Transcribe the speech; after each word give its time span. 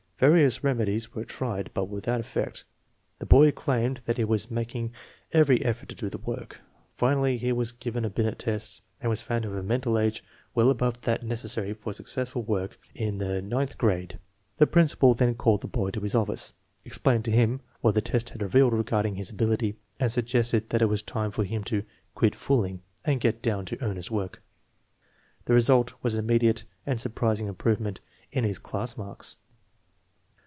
Various 0.21 0.63
remedies 0.63 1.15
were 1.15 1.25
tried, 1.25 1.71
but 1.73 1.85
without 1.85 2.19
effect. 2.19 2.63
The 3.17 3.25
boy 3.25 3.51
claimed 3.51 4.03
that 4.05 4.17
he 4.17 4.23
was 4.23 4.51
making 4.51 4.91
every 5.31 5.65
effort 5.65 5.89
to 5.89 5.95
do 5.95 6.11
the 6.11 6.19
work. 6.19 6.61
Finally 6.93 7.37
he 7.37 7.51
was 7.51 7.71
given 7.71 8.05
a 8.05 8.09
Binet 8.11 8.37
test 8.37 8.81
and 8.99 9.09
was 9.09 9.23
found 9.23 9.41
to 9.41 9.49
have 9.49 9.57
a 9.57 9.63
mental 9.63 9.97
age 9.97 10.23
well 10.53 10.69
above 10.69 11.01
that 11.01 11.23
necessary 11.23 11.73
for 11.73 11.91
successful 11.91 12.43
work 12.43 12.77
in 12.93 13.17
the 13.17 13.41
ninth 13.41 13.81
108 13.81 13.81
INTELLIGENCE 13.81 14.13
OF 14.13 14.19
SCHOOL 14.19 14.19
CHILDREN 14.19 14.19
grade. 14.19 14.19
The 14.57 14.67
principal 14.67 15.13
then 15.15 15.33
called 15.33 15.61
the 15.61 15.67
boy 15.67 15.89
to 15.89 16.01
his 16.01 16.13
office, 16.13 16.53
explained 16.85 17.25
to 17.25 17.31
him 17.31 17.61
what 17.79 17.95
the 17.95 18.01
test 18.01 18.29
had 18.29 18.43
revealed 18.43 18.73
regarding 18.73 19.15
his 19.15 19.31
ability, 19.31 19.77
and 19.99 20.11
suggested 20.11 20.69
that 20.69 20.83
it 20.83 20.87
was 20.87 21.01
time 21.01 21.31
for 21.31 21.45
him 21.45 21.63
to" 21.63 21.81
quit 22.13 22.35
fooling" 22.35 22.83
and 23.05 23.19
get 23.21 23.41
down 23.41 23.65
to 23.65 23.83
earnest 23.83 24.11
work. 24.11 24.43
The 25.45 25.55
result 25.55 25.93
was 26.03 26.13
an 26.13 26.23
immediate 26.23 26.63
and 26.85 27.01
surprising 27.01 27.47
improvement 27.47 28.01
in 28.31 28.43
his 28.43 28.59
class 28.59 28.95
marks. 28.95 29.37